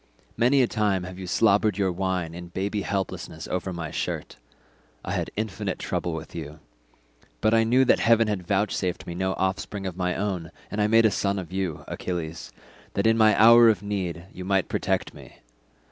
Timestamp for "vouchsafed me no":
8.47-9.33